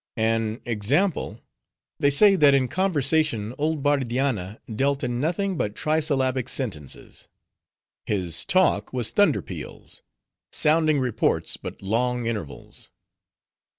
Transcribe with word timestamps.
An 0.17 0.61
example: 0.65 1.41
they 1.99 2.09
say 2.09 2.35
that 2.35 2.55
in 2.55 2.67
conversation 2.67 3.53
old 3.59 3.83
Bardianna 3.83 4.59
dealt 4.75 5.03
in 5.03 5.19
nothing 5.21 5.57
but 5.57 5.75
trisyllabic 5.75 6.49
sentences. 6.49 7.27
His 8.07 8.43
talk 8.43 8.91
was 8.91 9.11
thunder 9.11 9.43
peals: 9.43 10.01
sounding 10.51 10.99
reports, 10.99 11.55
but 11.55 11.83
long 11.83 12.25
intervals." 12.25 12.89